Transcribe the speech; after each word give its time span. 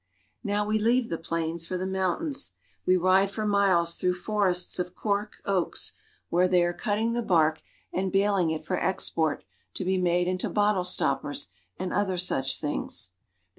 I 0.37 0.47
Now 0.47 0.65
we 0.65 0.79
leave 0.79 1.09
the 1.09 1.19
plains 1.19 1.67
for 1.67 1.77
the 1.77 1.85
mountains. 1.85 2.53
We 2.87 2.97
ride 2.97 3.29
for 3.29 3.45
miles 3.45 3.93
through 3.93 4.15
forests 4.15 4.79
of 4.79 4.95
cork 4.95 5.35
oaks, 5.45 5.93
where 6.29 6.47
they 6.47 6.63
are 6.63 6.73
cutting 6.73 7.13
the 7.13 7.21
bark 7.21 7.61
and 7.93 8.11
baling 8.11 8.49
it 8.49 8.65
for 8.65 8.77
export 8.79 9.43
to 9.75 9.85
be 9.85 9.99
made 9.99 10.27
into 10.27 10.49
bottle 10.49 10.85
stoppers 10.85 11.49
and 11.77 11.93
other 11.93 12.17
such 12.17 12.59
things. 12.59 13.11